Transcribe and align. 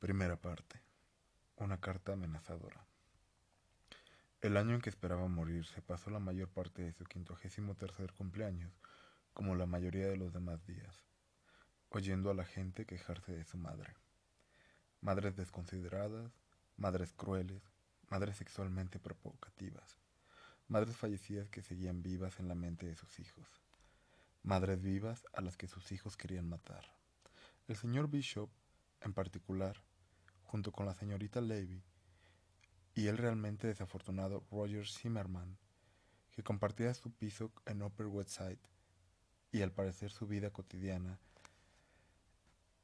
Primera 0.00 0.36
parte. 0.36 0.80
Una 1.56 1.80
carta 1.80 2.12
amenazadora. 2.12 2.86
El 4.40 4.56
año 4.56 4.76
en 4.76 4.80
que 4.80 4.90
esperaba 4.90 5.26
morir 5.26 5.66
se 5.66 5.82
pasó 5.82 6.08
la 6.10 6.20
mayor 6.20 6.48
parte 6.48 6.82
de 6.82 6.92
su 6.92 7.04
quincuagésimo 7.04 7.74
tercer 7.74 8.12
cumpleaños, 8.12 8.72
como 9.32 9.56
la 9.56 9.66
mayoría 9.66 10.06
de 10.06 10.16
los 10.16 10.32
demás 10.32 10.64
días, 10.68 11.02
oyendo 11.88 12.30
a 12.30 12.34
la 12.34 12.44
gente 12.44 12.86
quejarse 12.86 13.32
de 13.32 13.42
su 13.42 13.58
madre. 13.58 13.96
Madres 15.00 15.34
desconsideradas, 15.34 16.30
madres 16.76 17.12
crueles, 17.12 17.64
madres 18.08 18.36
sexualmente 18.36 19.00
provocativas, 19.00 19.98
madres 20.68 20.96
fallecidas 20.96 21.50
que 21.50 21.62
seguían 21.62 22.04
vivas 22.04 22.38
en 22.38 22.46
la 22.46 22.54
mente 22.54 22.86
de 22.86 22.94
sus 22.94 23.18
hijos, 23.18 23.48
madres 24.44 24.80
vivas 24.80 25.26
a 25.32 25.40
las 25.40 25.56
que 25.56 25.66
sus 25.66 25.90
hijos 25.90 26.16
querían 26.16 26.48
matar. 26.48 26.84
El 27.66 27.74
señor 27.74 28.08
Bishop, 28.08 28.48
en 29.00 29.12
particular, 29.12 29.82
junto 30.48 30.72
con 30.72 30.86
la 30.86 30.94
señorita 30.94 31.42
Levy 31.42 31.82
y 32.94 33.06
el 33.08 33.18
realmente 33.18 33.66
desafortunado 33.66 34.44
Roger 34.50 34.88
Zimmerman, 34.88 35.58
que 36.30 36.42
compartía 36.42 36.94
su 36.94 37.12
piso 37.12 37.52
en 37.66 37.82
Upper 37.82 38.06
West 38.06 38.30
Side 38.30 38.58
y 39.52 39.60
al 39.60 39.72
parecer 39.72 40.10
su 40.10 40.26
vida 40.26 40.50
cotidiana 40.50 41.18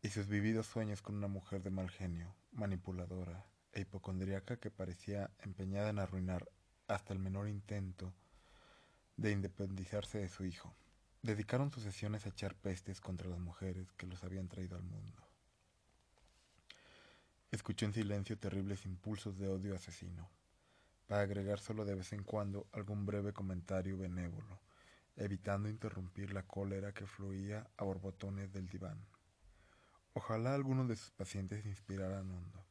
y 0.03 0.11
sus 0.11 0.29
vividos 0.29 0.67
sueños 0.67 1.01
con 1.01 1.15
una 1.17 1.29
mujer 1.29 1.63
de 1.63 1.71
mal 1.71 1.89
genio, 1.89 2.37
manipuladora 2.53 3.47
e 3.73 3.81
hipocondriaca 3.81 4.59
que 4.59 4.71
parecía 4.71 5.31
empeñada 5.39 5.89
en 5.89 5.99
arruinar 5.99 6.51
hasta 6.87 7.15
el 7.15 7.19
menor 7.19 7.49
intento 7.49 8.13
de 9.17 9.33
independizarse 9.33 10.19
de 10.19 10.29
su 10.29 10.45
hijo. 10.45 10.77
Dedicaron 11.23 11.71
sus 11.71 11.83
sesiones 11.83 12.27
a 12.27 12.29
echar 12.29 12.55
pestes 12.55 13.01
contra 13.01 13.31
las 13.31 13.41
mujeres 13.41 13.91
que 13.93 14.07
los 14.07 14.23
habían 14.23 14.49
traído 14.49 14.77
al 14.77 14.83
mundo. 14.83 15.34
Escuchó 17.55 17.87
en 17.87 17.93
silencio 17.93 18.37
terribles 18.37 18.85
impulsos 18.85 19.39
de 19.39 19.47
odio 19.47 19.77
asesino, 19.77 20.29
para 21.07 21.23
agregar 21.23 21.61
solo 21.61 21.85
de 21.85 21.95
vez 21.95 22.13
en 22.13 22.25
cuando 22.25 22.67
algún 22.73 23.07
breve 23.07 23.33
comentario 23.33 23.97
benévolo, 23.97 24.59
evitando 25.15 25.69
interrumpir 25.69 26.33
la 26.33 26.43
cólera 26.49 26.93
que 26.93 27.07
fluía 27.07 27.71
a 27.77 27.85
borbotones 27.85 28.53
del 28.53 28.67
diván. 28.67 29.07
Ojalá 30.15 30.53
algunos 30.53 30.89
de 30.89 30.97
sus 30.97 31.13
pacientes 31.13 31.65
inspiraran 31.65 32.29
hondo, 32.29 32.67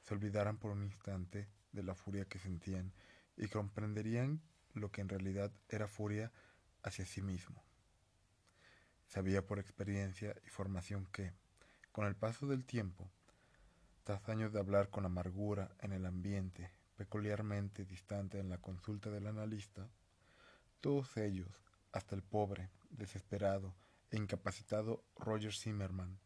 se 0.00 0.14
olvidaran 0.14 0.56
por 0.56 0.70
un 0.70 0.84
instante 0.84 1.50
de 1.72 1.82
la 1.82 1.94
furia 1.94 2.24
que 2.24 2.38
sentían 2.38 2.94
y 3.36 3.48
comprenderían 3.48 4.40
lo 4.72 4.90
que 4.90 5.02
en 5.02 5.10
realidad 5.10 5.52
era 5.68 5.88
furia 5.88 6.32
hacia 6.82 7.04
sí 7.04 7.20
mismo. 7.20 7.62
Sabía 9.08 9.44
por 9.44 9.58
experiencia 9.58 10.34
y 10.42 10.48
formación 10.48 11.04
que, 11.12 11.34
con 11.92 12.06
el 12.06 12.16
paso 12.16 12.46
del 12.46 12.64
tiempo, 12.64 13.10
tras 14.06 14.28
años 14.28 14.52
de 14.52 14.60
hablar 14.60 14.88
con 14.88 15.04
amargura 15.04 15.74
en 15.80 15.92
el 15.92 16.06
ambiente 16.06 16.70
peculiarmente 16.94 17.84
distante 17.84 18.38
en 18.38 18.48
la 18.48 18.58
consulta 18.58 19.10
del 19.10 19.26
analista, 19.26 19.90
todos 20.80 21.16
ellos, 21.16 21.64
hasta 21.90 22.14
el 22.14 22.22
pobre, 22.22 22.70
desesperado 22.90 23.74
e 24.12 24.16
incapacitado 24.16 25.02
Roger 25.16 25.52
Zimmerman, 25.52 26.20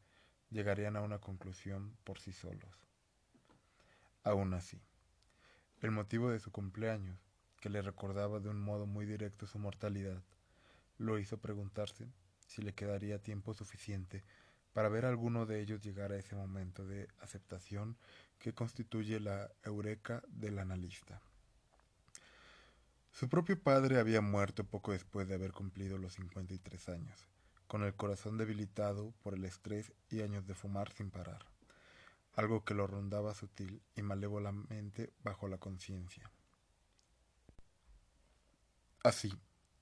llegarían 0.50 0.94
a 0.94 1.00
una 1.00 1.20
conclusión 1.20 1.96
por 2.04 2.18
sí 2.18 2.34
solos. 2.34 2.86
Aún 4.24 4.52
así, 4.52 4.78
el 5.80 5.90
motivo 5.90 6.28
de 6.28 6.38
su 6.38 6.52
cumpleaños, 6.52 7.18
que 7.62 7.70
le 7.70 7.80
recordaba 7.80 8.40
de 8.40 8.50
un 8.50 8.60
modo 8.60 8.84
muy 8.84 9.06
directo 9.06 9.46
su 9.46 9.58
mortalidad, 9.58 10.22
lo 10.98 11.18
hizo 11.18 11.38
preguntarse 11.38 12.12
si 12.46 12.60
le 12.60 12.74
quedaría 12.74 13.22
tiempo 13.22 13.54
suficiente 13.54 14.22
para 14.72 14.88
ver 14.88 15.04
a 15.04 15.08
alguno 15.08 15.46
de 15.46 15.60
ellos 15.60 15.80
llegar 15.80 16.12
a 16.12 16.18
ese 16.18 16.36
momento 16.36 16.86
de 16.86 17.08
aceptación 17.20 17.96
que 18.38 18.54
constituye 18.54 19.20
la 19.20 19.50
eureka 19.62 20.22
del 20.28 20.58
analista. 20.58 21.20
Su 23.12 23.28
propio 23.28 23.60
padre 23.60 23.98
había 23.98 24.20
muerto 24.20 24.64
poco 24.64 24.92
después 24.92 25.28
de 25.28 25.34
haber 25.34 25.52
cumplido 25.52 25.98
los 25.98 26.14
53 26.14 26.88
años, 26.88 27.28
con 27.66 27.82
el 27.82 27.94
corazón 27.94 28.38
debilitado 28.38 29.12
por 29.22 29.34
el 29.34 29.44
estrés 29.44 29.92
y 30.08 30.22
años 30.22 30.46
de 30.46 30.54
fumar 30.54 30.92
sin 30.92 31.10
parar, 31.10 31.44
algo 32.34 32.64
que 32.64 32.74
lo 32.74 32.86
rondaba 32.86 33.34
sutil 33.34 33.82
y 33.96 34.02
malévolamente 34.02 35.12
bajo 35.22 35.48
la 35.48 35.58
conciencia. 35.58 36.30
Así, 39.02 39.32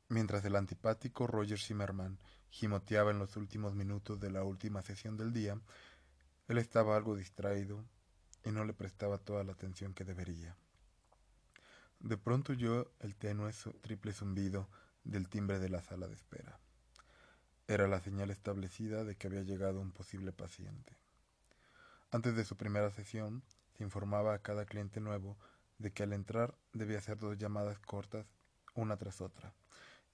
mientras 0.08 0.44
el 0.44 0.56
antipático 0.56 1.26
Roger 1.26 1.58
Zimmerman 1.58 2.18
gimoteaba 2.50 3.10
en 3.10 3.18
los 3.18 3.36
últimos 3.36 3.74
minutos 3.74 4.20
de 4.20 4.30
la 4.30 4.42
última 4.42 4.82
sesión 4.82 5.16
del 5.16 5.32
día, 5.32 5.60
él 6.48 6.58
estaba 6.58 6.96
algo 6.96 7.16
distraído 7.16 7.84
y 8.44 8.50
no 8.50 8.64
le 8.64 8.72
prestaba 8.72 9.18
toda 9.18 9.44
la 9.44 9.52
atención 9.52 9.92
que 9.92 10.04
debería. 10.04 10.56
De 12.00 12.16
pronto 12.16 12.52
oyó 12.52 12.90
el 13.00 13.16
tenue 13.16 13.52
triple 13.82 14.12
zumbido 14.12 14.68
del 15.04 15.28
timbre 15.28 15.58
de 15.58 15.68
la 15.68 15.82
sala 15.82 16.06
de 16.06 16.14
espera. 16.14 16.58
Era 17.66 17.86
la 17.86 18.00
señal 18.00 18.30
establecida 18.30 19.04
de 19.04 19.16
que 19.16 19.26
había 19.26 19.42
llegado 19.42 19.80
un 19.80 19.92
posible 19.92 20.32
paciente. 20.32 20.96
Antes 22.10 22.34
de 22.34 22.44
su 22.44 22.56
primera 22.56 22.90
sesión, 22.90 23.42
se 23.76 23.84
informaba 23.84 24.32
a 24.32 24.38
cada 24.38 24.64
cliente 24.64 25.00
nuevo 25.00 25.36
de 25.76 25.92
que 25.92 26.04
al 26.04 26.12
entrar 26.12 26.56
debía 26.72 26.98
hacer 26.98 27.18
dos 27.18 27.36
llamadas 27.36 27.78
cortas, 27.80 28.26
una 28.74 28.96
tras 28.96 29.20
otra, 29.20 29.52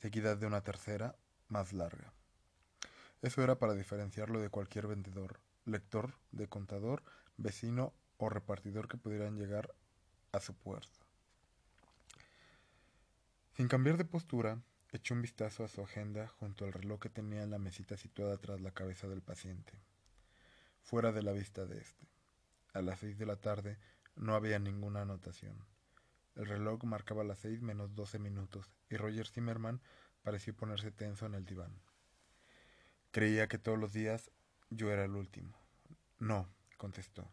seguidas 0.05 0.39
de 0.39 0.47
una 0.47 0.61
tercera, 0.61 1.17
más 1.49 1.73
larga. 1.73 2.13
Eso 3.23 3.43
era 3.43 3.59
para 3.59 3.73
diferenciarlo 3.73 4.39
de 4.39 4.51
cualquier 4.51 4.87
vendedor, 4.87 5.41
lector, 5.65 6.13
de 6.31 6.47
contador, 6.47 7.03
vecino 7.39 7.95
o 8.19 8.29
repartidor 8.29 8.87
que 8.87 8.99
pudieran 8.99 9.39
llegar 9.39 9.75
a 10.33 10.41
su 10.41 10.53
puerta. 10.53 11.01
Sin 13.55 13.67
cambiar 13.67 13.97
de 13.97 14.05
postura, 14.05 14.61
echó 14.93 15.15
un 15.15 15.23
vistazo 15.23 15.65
a 15.65 15.69
su 15.69 15.81
agenda 15.81 16.29
junto 16.29 16.67
al 16.67 16.75
reloj 16.75 17.01
que 17.01 17.09
tenía 17.09 17.43
en 17.43 17.51
la 17.51 17.59
mesita 17.59 17.97
situada 17.97 18.37
tras 18.37 18.61
la 18.61 18.73
cabeza 18.73 19.09
del 19.09 19.23
paciente, 19.23 19.73
fuera 20.83 21.13
de 21.13 21.23
la 21.23 21.33
vista 21.33 21.65
de 21.65 21.79
éste. 21.79 22.07
A 22.75 22.83
las 22.83 23.01
seis 23.01 23.17
de 23.17 23.25
la 23.25 23.37
tarde 23.37 23.79
no 24.17 24.35
había 24.35 24.59
ninguna 24.59 25.01
anotación. 25.01 25.65
El 26.35 26.47
reloj 26.47 26.83
marcaba 26.85 27.23
las 27.23 27.39
seis 27.39 27.63
menos 27.63 27.95
doce 27.95 28.19
minutos 28.19 28.73
y 28.91 28.97
Roger 28.97 29.29
Zimmerman 29.29 29.81
pareció 30.23 30.55
ponerse 30.55 30.91
tenso 30.91 31.27
en 31.27 31.35
el 31.35 31.45
diván. 31.45 31.81
Creía 33.13 33.47
que 33.47 33.59
todos 33.59 33.79
los 33.79 33.93
días 33.93 34.31
yo 34.71 34.91
era 34.91 35.05
el 35.05 35.15
último. 35.15 35.57
No, 36.19 36.49
contestó. 36.79 37.31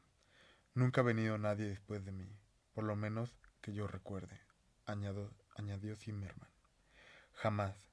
Nunca 0.75 1.01
ha 1.01 1.03
venido 1.03 1.37
nadie 1.37 1.65
después 1.65 2.05
de 2.05 2.11
mí, 2.11 2.37
por 2.73 2.83
lo 2.83 2.95
menos 2.95 3.35
que 3.61 3.73
yo 3.73 3.87
recuerde, 3.87 4.39
añadió, 4.85 5.95
Zimmerman. 5.95 6.49
Jamás. 7.33 7.89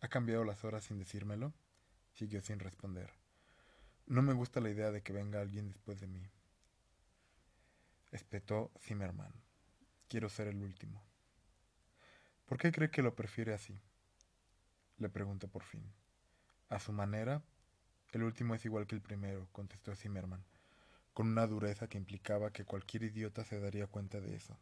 ¿Ha 0.00 0.08
cambiado 0.08 0.44
las 0.44 0.64
horas 0.64 0.84
sin 0.84 0.98
decírmelo? 0.98 1.52
Siguió 2.12 2.40
sin 2.40 2.58
responder. 2.58 3.12
No 4.06 4.22
me 4.22 4.32
gusta 4.32 4.60
la 4.60 4.70
idea 4.70 4.90
de 4.90 5.02
que 5.02 5.12
venga 5.12 5.40
alguien 5.40 5.68
después 5.68 6.00
de 6.00 6.06
mí. 6.06 6.30
Espetó 8.10 8.70
Zimmerman. 8.80 9.32
Quiero 10.10 10.28
ser 10.28 10.48
el 10.48 10.60
último. 10.60 11.00
¿Por 12.46 12.58
qué 12.58 12.72
cree 12.72 12.90
que 12.90 13.00
lo 13.00 13.14
prefiere 13.14 13.54
así? 13.54 13.78
Le 14.98 15.08
preguntó 15.08 15.46
por 15.46 15.62
fin. 15.62 15.84
A 16.68 16.80
su 16.80 16.90
manera, 16.90 17.44
el 18.10 18.24
último 18.24 18.56
es 18.56 18.64
igual 18.64 18.88
que 18.88 18.96
el 18.96 19.02
primero, 19.02 19.46
contestó 19.52 19.94
Zimmerman, 19.94 20.42
con 21.14 21.28
una 21.28 21.46
dureza 21.46 21.86
que 21.86 21.96
implicaba 21.96 22.52
que 22.52 22.64
cualquier 22.64 23.04
idiota 23.04 23.44
se 23.44 23.60
daría 23.60 23.86
cuenta 23.86 24.20
de 24.20 24.34
eso. 24.34 24.58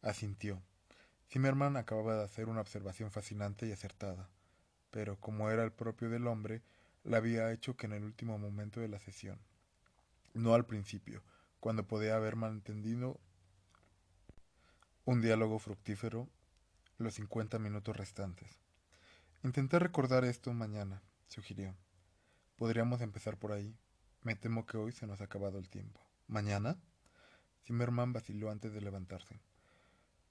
Asintió. 0.00 0.62
Zimmerman 1.28 1.76
acababa 1.76 2.16
de 2.16 2.24
hacer 2.24 2.48
una 2.48 2.62
observación 2.62 3.10
fascinante 3.10 3.66
y 3.66 3.72
acertada, 3.72 4.26
pero 4.90 5.20
como 5.20 5.50
era 5.50 5.64
el 5.64 5.72
propio 5.72 6.08
del 6.08 6.26
hombre, 6.26 6.62
la 7.04 7.18
había 7.18 7.52
hecho 7.52 7.76
que 7.76 7.84
en 7.84 7.92
el 7.92 8.04
último 8.04 8.38
momento 8.38 8.80
de 8.80 8.88
la 8.88 9.00
sesión, 9.00 9.38
no 10.32 10.54
al 10.54 10.64
principio, 10.64 11.22
cuando 11.60 11.86
podía 11.86 12.16
haber 12.16 12.36
mantenido 12.36 13.20
un 15.06 15.22
diálogo 15.22 15.60
fructífero 15.60 16.28
los 16.98 17.14
cincuenta 17.14 17.60
minutos 17.60 17.96
restantes. 17.96 18.58
Intenté 19.44 19.78
recordar 19.78 20.24
esto 20.24 20.52
mañana, 20.52 21.00
sugirió. 21.28 21.76
Podríamos 22.56 23.00
empezar 23.00 23.38
por 23.38 23.52
ahí. 23.52 23.78
Me 24.22 24.34
temo 24.34 24.66
que 24.66 24.78
hoy 24.78 24.90
se 24.90 25.06
nos 25.06 25.20
ha 25.20 25.24
acabado 25.24 25.58
el 25.58 25.68
tiempo. 25.68 26.00
¿Mañana? 26.26 26.76
Zimmerman 27.64 28.12
vaciló 28.12 28.50
antes 28.50 28.72
de 28.72 28.80
levantarse. 28.80 29.38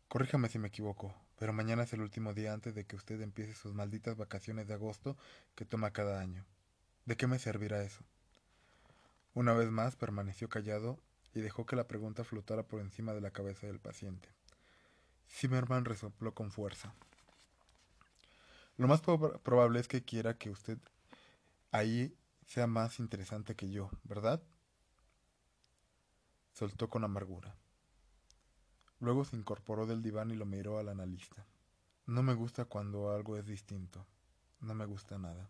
Corríjame 0.09 0.49
si 0.49 0.59
me 0.59 0.67
equivoco, 0.67 1.15
pero 1.39 1.53
mañana 1.53 1.83
es 1.83 1.93
el 1.93 2.01
último 2.01 2.33
día 2.33 2.51
antes 2.51 2.75
de 2.75 2.85
que 2.85 2.97
usted 2.97 3.21
empiece 3.21 3.53
sus 3.53 3.73
malditas 3.73 4.17
vacaciones 4.17 4.67
de 4.67 4.73
agosto 4.73 5.15
que 5.55 5.63
toma 5.63 5.93
cada 5.93 6.19
año. 6.19 6.45
¿De 7.05 7.15
qué 7.15 7.27
me 7.27 7.39
servirá 7.39 7.81
eso? 7.81 8.03
Una 9.33 9.53
vez 9.53 9.71
más 9.71 9.95
permaneció 9.95 10.49
callado 10.49 10.99
y 11.33 11.39
dejó 11.39 11.65
que 11.65 11.77
la 11.77 11.87
pregunta 11.87 12.25
flotara 12.25 12.63
por 12.63 12.81
encima 12.81 13.13
de 13.13 13.21
la 13.21 13.31
cabeza 13.31 13.67
del 13.67 13.79
paciente. 13.79 14.35
Zimmerman 15.29 15.85
resopló 15.85 16.33
con 16.33 16.51
fuerza. 16.51 16.93
Lo 18.77 18.87
más 18.87 19.01
probable 19.01 19.79
es 19.79 19.87
que 19.87 20.03
quiera 20.03 20.37
que 20.37 20.49
usted 20.49 20.77
ahí 21.71 22.15
sea 22.45 22.67
más 22.67 22.99
interesante 22.99 23.55
que 23.55 23.69
yo, 23.69 23.89
¿verdad? 24.03 24.41
soltó 26.55 26.89
con 26.89 27.03
amargura. 27.03 27.53
Luego 29.01 29.25
se 29.25 29.35
incorporó 29.35 29.85
del 29.85 30.01
diván 30.01 30.31
y 30.31 30.35
lo 30.35 30.45
miró 30.45 30.79
al 30.79 30.87
analista. 30.87 31.45
No 32.05 32.23
me 32.23 32.33
gusta 32.33 32.63
cuando 32.63 33.11
algo 33.11 33.35
es 33.35 33.45
distinto. 33.45 34.05
No 34.61 34.73
me 34.73 34.85
gusta 34.85 35.17
nada, 35.17 35.49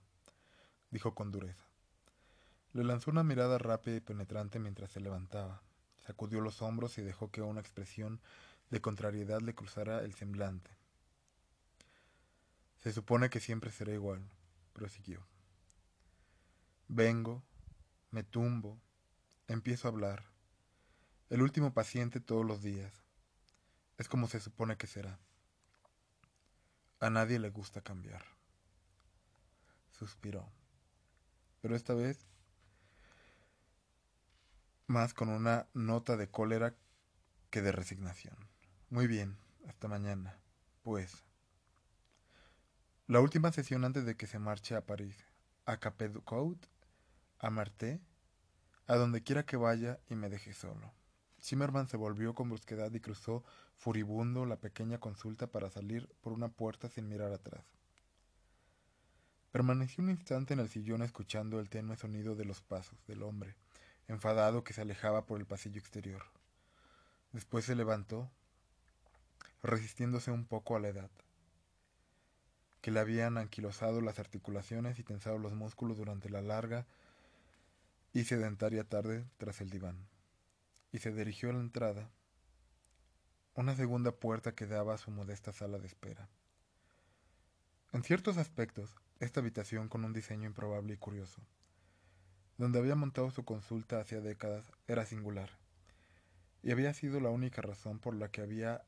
dijo 0.89 1.13
con 1.13 1.31
dureza. 1.31 1.63
Le 2.73 2.83
lanzó 2.83 3.11
una 3.11 3.23
mirada 3.23 3.59
rápida 3.59 3.97
y 3.97 4.01
penetrante 4.01 4.57
mientras 4.57 4.91
se 4.91 4.99
levantaba. 4.99 5.61
Sacudió 5.97 6.41
los 6.41 6.63
hombros 6.63 6.97
y 6.97 7.03
dejó 7.03 7.29
que 7.29 7.41
una 7.41 7.61
expresión 7.61 8.19
de 8.69 8.81
contrariedad 8.81 9.41
le 9.41 9.55
cruzara 9.55 9.99
el 10.03 10.13
semblante. 10.13 10.71
Se 12.77 12.91
supone 12.91 13.29
que 13.29 13.39
siempre 13.39 13.71
será 13.71 13.93
igual, 13.93 14.21
prosiguió. 14.73 15.25
Vengo, 16.87 17.43
me 18.11 18.23
tumbo, 18.23 18.79
empiezo 19.47 19.87
a 19.87 19.91
hablar. 19.91 20.23
El 21.29 21.41
último 21.41 21.73
paciente 21.73 22.19
todos 22.19 22.45
los 22.45 22.61
días. 22.61 22.93
Es 23.97 24.07
como 24.07 24.27
se 24.27 24.39
supone 24.39 24.77
que 24.77 24.87
será. 24.87 25.19
A 26.99 27.09
nadie 27.09 27.39
le 27.39 27.49
gusta 27.49 27.81
cambiar. 27.81 28.23
Suspiró. 29.91 30.47
Pero 31.61 31.75
esta 31.75 31.93
vez 31.93 32.27
más 34.87 35.13
con 35.13 35.29
una 35.29 35.67
nota 35.73 36.15
de 36.17 36.29
cólera 36.29 36.75
que 37.49 37.61
de 37.61 37.71
resignación. 37.71 38.35
Muy 38.89 39.07
bien, 39.07 39.35
hasta 39.67 39.87
mañana. 39.87 40.37
Pues. 40.83 41.23
La 43.07 43.19
última 43.19 43.51
sesión 43.51 43.83
antes 43.83 44.05
de 44.05 44.15
que 44.15 44.27
se 44.27 44.37
marche 44.37 44.75
a 44.75 44.85
París, 44.85 45.17
a 45.65 45.77
Capeducout, 45.77 46.67
a 47.39 47.49
Marté, 47.49 47.99
a 48.85 48.95
donde 48.95 49.23
quiera 49.23 49.43
que 49.43 49.57
vaya 49.57 49.99
y 50.07 50.15
me 50.15 50.29
deje 50.29 50.53
solo. 50.53 50.93
Zimmerman 51.41 51.87
se 51.87 51.97
volvió 51.97 52.35
con 52.35 52.49
brusquedad 52.49 52.93
y 52.93 52.99
cruzó 52.99 53.43
furibundo 53.75 54.45
la 54.45 54.57
pequeña 54.57 54.99
consulta 54.99 55.47
para 55.47 55.71
salir 55.71 56.07
por 56.21 56.33
una 56.33 56.49
puerta 56.49 56.87
sin 56.87 57.07
mirar 57.07 57.31
atrás. 57.31 57.65
Permaneció 59.51 60.03
un 60.03 60.11
instante 60.11 60.53
en 60.53 60.59
el 60.59 60.69
sillón 60.69 61.01
escuchando 61.01 61.59
el 61.59 61.69
tenue 61.69 61.97
sonido 61.97 62.35
de 62.35 62.45
los 62.45 62.61
pasos 62.61 63.03
del 63.07 63.23
hombre, 63.23 63.55
enfadado 64.07 64.63
que 64.63 64.73
se 64.73 64.81
alejaba 64.81 65.25
por 65.25 65.39
el 65.39 65.47
pasillo 65.47 65.79
exterior. 65.79 66.23
Después 67.31 67.65
se 67.65 67.75
levantó, 67.75 68.29
resistiéndose 69.65 70.31
un 70.31 70.45
poco 70.45 70.75
a 70.75 70.79
la 70.79 70.89
edad, 70.89 71.09
que 72.81 72.91
le 72.91 72.99
habían 72.99 73.37
anquilosado 73.37 74.01
las 74.01 74.19
articulaciones 74.19 74.99
y 74.99 75.03
tensado 75.03 75.39
los 75.39 75.53
músculos 75.53 75.97
durante 75.97 76.29
la 76.29 76.41
larga 76.41 76.85
y 78.13 78.25
sedentaria 78.25 78.83
tarde 78.83 79.25
tras 79.37 79.61
el 79.61 79.69
diván, 79.69 80.07
y 80.91 80.99
se 80.99 81.11
dirigió 81.11 81.49
a 81.49 81.53
la 81.53 81.59
entrada, 81.59 82.09
una 83.55 83.75
segunda 83.75 84.11
puerta 84.11 84.53
que 84.53 84.67
daba 84.67 84.93
a 84.93 84.97
su 84.97 85.11
modesta 85.11 85.51
sala 85.51 85.79
de 85.79 85.87
espera. 85.87 86.29
En 87.91 88.03
ciertos 88.03 88.37
aspectos, 88.37 88.95
esta 89.19 89.39
habitación 89.39 89.87
con 89.87 90.03
un 90.03 90.13
diseño 90.13 90.45
improbable 90.45 90.93
y 90.93 90.97
curioso, 90.97 91.41
donde 92.57 92.79
había 92.79 92.95
montado 92.95 93.31
su 93.31 93.43
consulta 93.43 93.99
hacía 93.99 94.21
décadas, 94.21 94.71
era 94.87 95.05
singular, 95.05 95.49
y 96.61 96.71
había 96.71 96.93
sido 96.93 97.19
la 97.19 97.29
única 97.29 97.61
razón 97.61 97.99
por 97.99 98.15
la 98.15 98.29
que 98.29 98.41
había 98.41 98.83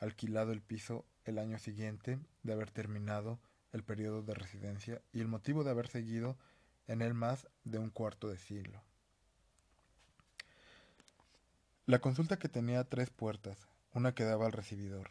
alquilado 0.00 0.52
el 0.52 0.62
piso 0.62 1.04
el 1.24 1.38
año 1.38 1.58
siguiente 1.58 2.18
de 2.42 2.52
haber 2.52 2.70
terminado 2.70 3.38
el 3.72 3.84
periodo 3.84 4.22
de 4.22 4.34
residencia 4.34 5.00
y 5.12 5.20
el 5.20 5.28
motivo 5.28 5.62
de 5.62 5.70
haber 5.70 5.88
seguido 5.88 6.36
en 6.86 7.02
él 7.02 7.14
más 7.14 7.46
de 7.64 7.78
un 7.78 7.90
cuarto 7.90 8.28
de 8.28 8.38
siglo. 8.38 8.82
La 11.86 12.00
consulta 12.00 12.38
que 12.38 12.48
tenía 12.48 12.84
tres 12.84 13.10
puertas, 13.10 13.68
una 13.92 14.14
que 14.14 14.24
daba 14.24 14.46
al 14.46 14.52
recibidor, 14.52 15.10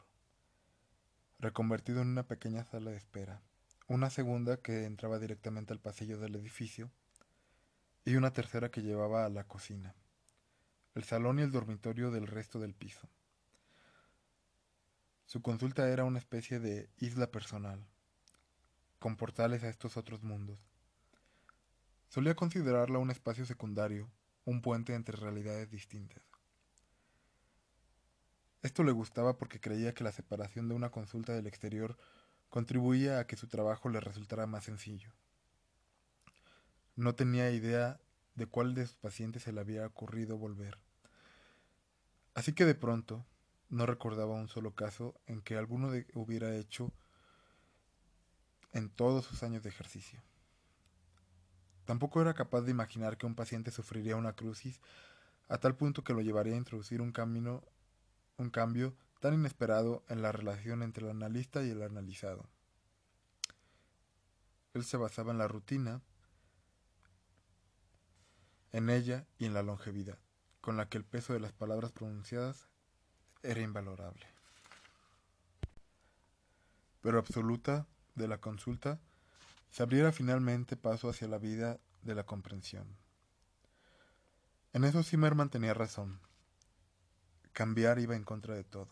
reconvertido 1.39 2.01
en 2.01 2.09
una 2.09 2.23
pequeña 2.23 2.65
sala 2.65 2.91
de 2.91 2.97
espera, 2.97 3.41
una 3.87 4.09
segunda 4.09 4.57
que 4.57 4.85
entraba 4.85 5.19
directamente 5.19 5.73
al 5.73 5.79
pasillo 5.79 6.19
del 6.19 6.35
edificio 6.35 6.91
y 8.05 8.15
una 8.15 8.31
tercera 8.31 8.69
que 8.69 8.81
llevaba 8.81 9.25
a 9.25 9.29
la 9.29 9.45
cocina, 9.45 9.95
el 10.95 11.03
salón 11.03 11.39
y 11.39 11.43
el 11.43 11.51
dormitorio 11.51 12.11
del 12.11 12.27
resto 12.27 12.59
del 12.59 12.73
piso. 12.73 13.09
Su 15.29 15.43
consulta 15.43 15.87
era 15.87 16.05
una 16.05 16.17
especie 16.17 16.59
de 16.59 16.89
isla 16.97 17.29
personal, 17.29 17.85
con 18.97 19.15
portales 19.15 19.63
a 19.63 19.69
estos 19.69 19.95
otros 19.95 20.23
mundos, 20.23 20.57
Solía 22.07 22.33
considerarla 22.33 22.97
un 22.97 23.11
espacio 23.11 23.45
secundario, 23.45 24.09
un 24.43 24.63
puente 24.63 24.95
entre 24.95 25.15
realidades 25.15 25.69
distintas. 25.69 26.23
Esto 28.63 28.83
le 28.83 28.91
gustaba 28.91 29.37
porque 29.37 29.59
creía 29.59 29.93
que 29.93 30.03
la 30.03 30.11
separación 30.11 30.67
de 30.67 30.73
una 30.73 30.89
consulta 30.89 31.33
del 31.33 31.45
exterior 31.45 31.95
contribuía 32.49 33.19
a 33.19 33.27
que 33.27 33.37
su 33.37 33.47
trabajo 33.47 33.89
le 33.89 33.99
resultara 33.99 34.47
más 34.47 34.63
sencillo. 34.63 35.11
No 36.95 37.13
tenía 37.13 37.51
idea 37.51 37.99
de 38.33 38.47
cuál 38.47 38.73
de 38.73 38.87
sus 38.87 38.95
pacientes 38.95 39.43
se 39.43 39.53
le 39.53 39.61
había 39.61 39.85
ocurrido 39.85 40.39
volver. 40.39 40.79
Así 42.33 42.53
que 42.53 42.65
de 42.65 42.73
pronto 42.73 43.23
no 43.69 43.85
recordaba 43.85 44.33
un 44.33 44.47
solo 44.47 44.73
caso 44.73 45.19
en 45.27 45.41
que 45.41 45.57
alguno 45.57 45.91
hubiera 46.13 46.55
hecho 46.55 46.91
en 48.71 48.89
todos 48.89 49.25
sus 49.25 49.43
años 49.43 49.63
de 49.63 49.69
ejercicio. 49.69 50.21
Tampoco 51.85 52.21
era 52.21 52.33
capaz 52.33 52.61
de 52.61 52.71
imaginar 52.71 53.17
que 53.17 53.25
un 53.25 53.35
paciente 53.35 53.71
sufriría 53.71 54.15
una 54.15 54.33
crucis 54.33 54.79
a 55.47 55.57
tal 55.57 55.75
punto 55.75 56.03
que 56.03 56.13
lo 56.13 56.21
llevaría 56.21 56.53
a 56.53 56.57
introducir 56.57 57.01
un 57.01 57.11
camino, 57.11 57.63
un 58.37 58.49
cambio 58.49 58.95
tan 59.19 59.33
inesperado 59.33 60.03
en 60.07 60.21
la 60.21 60.31
relación 60.31 60.83
entre 60.83 61.05
el 61.05 61.11
analista 61.11 61.63
y 61.63 61.71
el 61.71 61.81
analizado. 61.81 62.47
Él 64.73 64.83
se 64.83 64.97
basaba 64.97 65.31
en 65.31 65.39
la 65.39 65.47
rutina, 65.47 66.01
en 68.71 68.89
ella 68.89 69.25
y 69.39 69.45
en 69.45 69.55
la 69.55 69.63
longevidad, 69.63 70.19
con 70.61 70.77
la 70.77 70.87
que 70.89 70.99
el 70.99 71.05
peso 71.05 71.33
de 71.33 71.39
las 71.39 71.53
palabras 71.53 71.91
pronunciadas 71.91 72.69
era 73.43 73.61
invalorable. 73.61 74.25
Pero 77.01 77.19
absoluta 77.19 77.87
de 78.15 78.27
la 78.27 78.39
consulta 78.39 78.99
se 79.69 79.83
abriera 79.83 80.11
finalmente 80.11 80.75
paso 80.75 81.09
hacia 81.09 81.27
la 81.27 81.37
vida 81.37 81.79
de 82.01 82.15
la 82.15 82.25
comprensión. 82.25 82.87
En 84.73 84.83
eso 84.83 85.03
Zimmerman 85.03 85.49
tenía 85.49 85.73
razón. 85.73 86.19
Cambiar 87.53 87.99
iba 87.99 88.15
en 88.15 88.23
contra 88.23 88.55
de 88.55 88.63
todo. 88.63 88.89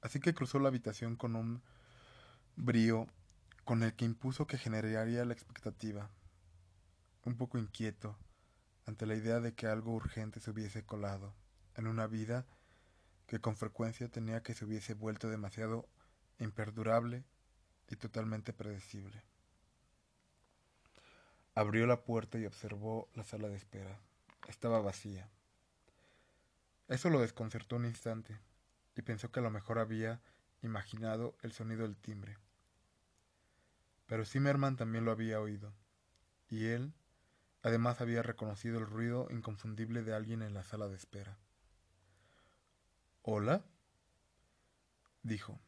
Así 0.00 0.20
que 0.20 0.34
cruzó 0.34 0.58
la 0.58 0.68
habitación 0.68 1.16
con 1.16 1.34
un 1.34 1.62
brío 2.56 3.06
con 3.64 3.82
el 3.82 3.94
que 3.94 4.04
impuso 4.04 4.46
que 4.46 4.58
generaría 4.58 5.24
la 5.24 5.34
expectativa, 5.34 6.10
un 7.24 7.36
poco 7.36 7.58
inquieto 7.58 8.16
ante 8.86 9.04
la 9.06 9.14
idea 9.14 9.40
de 9.40 9.54
que 9.54 9.66
algo 9.66 9.92
urgente 9.92 10.40
se 10.40 10.50
hubiese 10.50 10.84
colado 10.86 11.34
en 11.74 11.86
una 11.86 12.06
vida 12.06 12.46
que 13.28 13.40
con 13.40 13.56
frecuencia 13.56 14.08
tenía 14.08 14.42
que 14.42 14.54
se 14.54 14.64
hubiese 14.64 14.94
vuelto 14.94 15.28
demasiado 15.28 15.86
imperdurable 16.38 17.24
y 17.88 17.96
totalmente 17.96 18.52
predecible. 18.52 19.22
Abrió 21.54 21.86
la 21.86 22.02
puerta 22.02 22.38
y 22.38 22.46
observó 22.46 23.08
la 23.14 23.24
sala 23.24 23.48
de 23.48 23.56
espera. 23.56 24.00
Estaba 24.48 24.80
vacía. 24.80 25.28
Eso 26.88 27.10
lo 27.10 27.20
desconcertó 27.20 27.76
un 27.76 27.84
instante 27.84 28.40
y 28.96 29.02
pensó 29.02 29.30
que 29.30 29.40
a 29.40 29.42
lo 29.42 29.50
mejor 29.50 29.78
había 29.78 30.22
imaginado 30.62 31.36
el 31.42 31.52
sonido 31.52 31.82
del 31.82 31.96
timbre. 31.96 32.38
Pero 34.06 34.24
Zimmerman 34.24 34.76
también 34.76 35.04
lo 35.04 35.12
había 35.12 35.38
oído, 35.38 35.74
y 36.48 36.66
él 36.68 36.94
además 37.62 38.00
había 38.00 38.22
reconocido 38.22 38.78
el 38.78 38.86
ruido 38.86 39.28
inconfundible 39.30 40.02
de 40.02 40.14
alguien 40.14 40.40
en 40.40 40.54
la 40.54 40.64
sala 40.64 40.88
de 40.88 40.96
espera. 40.96 41.36
¿Hola? 43.30 43.62
dijo 45.22 45.60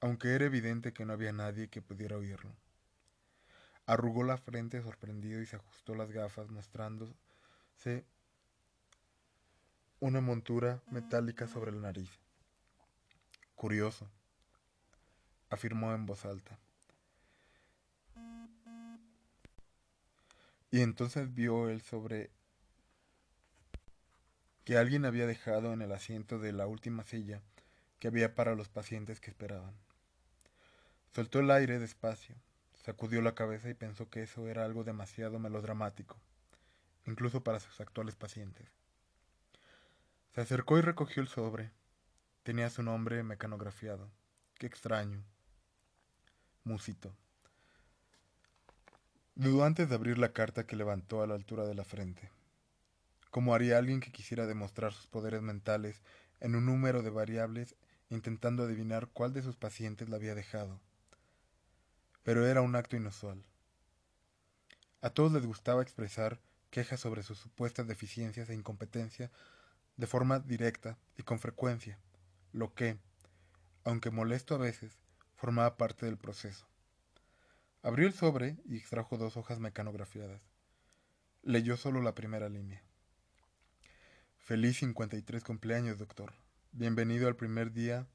aunque 0.00 0.34
era 0.34 0.44
evidente 0.44 0.92
que 0.92 1.06
no 1.06 1.14
había 1.14 1.32
nadie 1.32 1.70
que 1.70 1.80
pudiera 1.80 2.18
oírlo. 2.18 2.54
Arrugó 3.86 4.24
la 4.24 4.36
frente 4.36 4.82
sorprendido 4.82 5.40
y 5.40 5.46
se 5.46 5.56
ajustó 5.56 5.94
las 5.94 6.12
gafas, 6.12 6.50
mostrándose 6.50 8.04
una 10.00 10.20
montura 10.20 10.82
metálica 10.90 11.48
sobre 11.48 11.72
la 11.72 11.78
nariz. 11.78 12.10
Curioso, 13.54 14.10
afirmó 15.48 15.94
en 15.94 16.04
voz 16.04 16.26
alta. 16.26 16.58
Y 20.70 20.82
entonces 20.82 21.32
vio 21.32 21.70
él 21.70 21.80
sobre 21.80 22.35
que 24.66 24.76
alguien 24.76 25.04
había 25.04 25.28
dejado 25.28 25.72
en 25.72 25.80
el 25.80 25.92
asiento 25.92 26.40
de 26.40 26.52
la 26.52 26.66
última 26.66 27.04
silla 27.04 27.40
que 28.00 28.08
había 28.08 28.34
para 28.34 28.56
los 28.56 28.68
pacientes 28.68 29.20
que 29.20 29.30
esperaban. 29.30 29.72
Soltó 31.14 31.38
el 31.38 31.52
aire 31.52 31.78
despacio, 31.78 32.34
sacudió 32.74 33.22
la 33.22 33.36
cabeza 33.36 33.70
y 33.70 33.74
pensó 33.74 34.10
que 34.10 34.24
eso 34.24 34.48
era 34.48 34.64
algo 34.64 34.82
demasiado 34.82 35.38
melodramático, 35.38 36.16
incluso 37.06 37.44
para 37.44 37.60
sus 37.60 37.80
actuales 37.80 38.16
pacientes. 38.16 38.66
Se 40.34 40.40
acercó 40.40 40.78
y 40.78 40.80
recogió 40.80 41.22
el 41.22 41.28
sobre. 41.28 41.70
Tenía 42.42 42.68
su 42.68 42.82
nombre 42.82 43.22
mecanografiado. 43.22 44.10
Qué 44.58 44.66
extraño. 44.66 45.22
Musito. 46.64 47.14
Dudó 49.36 49.64
antes 49.64 49.88
de 49.88 49.94
abrir 49.94 50.18
la 50.18 50.32
carta 50.32 50.66
que 50.66 50.74
levantó 50.74 51.22
a 51.22 51.28
la 51.28 51.36
altura 51.36 51.66
de 51.66 51.76
la 51.76 51.84
frente. 51.84 52.35
Como 53.36 53.54
haría 53.54 53.76
alguien 53.76 54.00
que 54.00 54.12
quisiera 54.12 54.46
demostrar 54.46 54.94
sus 54.94 55.08
poderes 55.08 55.42
mentales 55.42 56.00
en 56.40 56.54
un 56.54 56.64
número 56.64 57.02
de 57.02 57.10
variables 57.10 57.76
intentando 58.08 58.62
adivinar 58.62 59.08
cuál 59.08 59.34
de 59.34 59.42
sus 59.42 59.56
pacientes 59.56 60.08
la 60.08 60.16
había 60.16 60.34
dejado. 60.34 60.80
Pero 62.22 62.46
era 62.46 62.62
un 62.62 62.74
acto 62.74 62.96
inusual. 62.96 63.44
A 65.02 65.10
todos 65.10 65.32
les 65.32 65.44
gustaba 65.44 65.82
expresar 65.82 66.40
quejas 66.70 66.98
sobre 66.98 67.22
sus 67.22 67.36
supuestas 67.36 67.86
deficiencias 67.86 68.48
e 68.48 68.54
incompetencia 68.54 69.30
de 69.98 70.06
forma 70.06 70.38
directa 70.38 70.96
y 71.18 71.22
con 71.22 71.38
frecuencia, 71.38 71.98
lo 72.54 72.72
que, 72.72 72.96
aunque 73.84 74.10
molesto 74.10 74.54
a 74.54 74.58
veces, 74.58 74.96
formaba 75.34 75.76
parte 75.76 76.06
del 76.06 76.16
proceso. 76.16 76.66
Abrió 77.82 78.06
el 78.06 78.14
sobre 78.14 78.56
y 78.64 78.78
extrajo 78.78 79.18
dos 79.18 79.36
hojas 79.36 79.58
mecanografiadas. 79.58 80.40
Leyó 81.42 81.76
solo 81.76 82.00
la 82.00 82.14
primera 82.14 82.48
línea. 82.48 82.85
Feliz 84.46 84.78
53 84.78 85.42
cumpleaños, 85.42 85.98
doctor. 85.98 86.32
Bienvenido 86.70 87.26
al 87.26 87.34
primer 87.34 87.72
día 87.72 88.06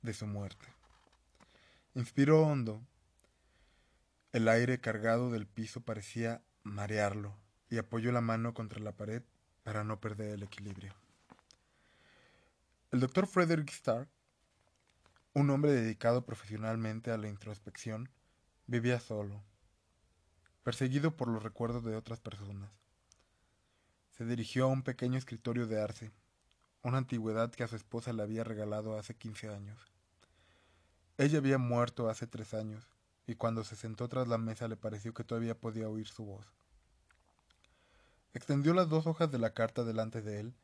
de 0.00 0.14
su 0.14 0.26
muerte. 0.26 0.66
Inspiró 1.94 2.46
hondo. 2.46 2.80
El 4.32 4.48
aire 4.48 4.80
cargado 4.80 5.30
del 5.30 5.46
piso 5.46 5.82
parecía 5.82 6.42
marearlo 6.62 7.36
y 7.68 7.76
apoyó 7.76 8.10
la 8.10 8.22
mano 8.22 8.54
contra 8.54 8.80
la 8.80 8.92
pared 8.92 9.22
para 9.64 9.84
no 9.84 10.00
perder 10.00 10.30
el 10.30 10.44
equilibrio. 10.44 10.94
El 12.90 13.00
doctor 13.00 13.26
Frederick 13.26 13.68
Stark, 13.68 14.08
un 15.34 15.50
hombre 15.50 15.72
dedicado 15.72 16.24
profesionalmente 16.24 17.10
a 17.10 17.18
la 17.18 17.28
introspección, 17.28 18.08
vivía 18.66 18.98
solo, 18.98 19.44
perseguido 20.62 21.18
por 21.18 21.28
los 21.28 21.42
recuerdos 21.42 21.84
de 21.84 21.96
otras 21.96 22.18
personas. 22.18 22.85
Se 24.16 24.24
dirigió 24.24 24.64
a 24.64 24.68
un 24.68 24.82
pequeño 24.82 25.18
escritorio 25.18 25.66
de 25.66 25.80
arce, 25.80 26.10
una 26.82 26.98
antigüedad 26.98 27.50
que 27.50 27.64
a 27.64 27.68
su 27.68 27.76
esposa 27.76 28.12
le 28.12 28.22
había 28.22 28.44
regalado 28.44 28.98
hace 28.98 29.14
quince 29.14 29.48
años. 29.48 29.78
Ella 31.18 31.38
había 31.38 31.58
muerto 31.58 32.08
hace 32.08 32.26
tres 32.26 32.54
años, 32.54 32.86
y 33.26 33.34
cuando 33.34 33.64
se 33.64 33.76
sentó 33.76 34.08
tras 34.08 34.28
la 34.28 34.38
mesa 34.38 34.68
le 34.68 34.76
pareció 34.76 35.12
que 35.12 35.24
todavía 35.24 35.58
podía 35.58 35.88
oír 35.88 36.06
su 36.08 36.24
voz. 36.24 36.46
Extendió 38.32 38.74
las 38.74 38.88
dos 38.88 39.06
hojas 39.06 39.30
de 39.30 39.38
la 39.38 39.54
carta 39.54 39.82
delante 39.84 40.22
de 40.22 40.40
él 40.40 40.54